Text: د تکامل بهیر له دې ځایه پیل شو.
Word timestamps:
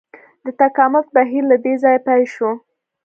د 0.43 0.45
تکامل 0.61 1.05
بهیر 1.15 1.43
له 1.51 1.57
دې 1.63 1.73
ځایه 1.83 2.01
پیل 2.07 2.25
شو. 2.35 2.51